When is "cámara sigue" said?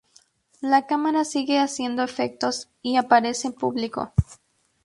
0.87-1.59